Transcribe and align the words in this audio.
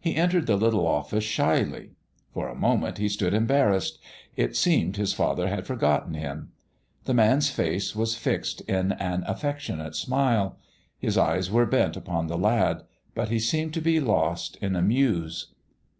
He 0.00 0.16
entered 0.16 0.48
the 0.48 0.56
little 0.56 0.84
office 0.84 1.22
shyly. 1.22 1.90
For 2.34 2.48
a 2.48 2.56
moment 2.56 2.98
he 2.98 3.08
stood 3.08 3.32
embarrassed. 3.32 4.00
It 4.34 4.56
seemed 4.56 4.96
his 4.96 5.12
father 5.12 5.46
had 5.46 5.64
forgotten 5.64 6.14
him. 6.14 6.50
The 7.04 7.14
man's 7.14 7.50
face 7.50 7.94
was 7.94 8.16
fixed 8.16 8.62
in 8.62 8.90
an 8.90 9.22
affectionate 9.28 9.94
smile; 9.94 10.58
his 10.98 11.16
eyes 11.16 11.52
were 11.52 11.66
bent 11.66 11.96
upon 11.96 12.26
the 12.26 12.36
lad: 12.36 12.82
but 13.14 13.28
he 13.28 13.38
seemed 13.38 13.72
to 13.74 13.80
be 13.80 14.00
lost 14.00 14.56
in 14.56 14.74
a 14.74 14.82
muse. 14.82 15.52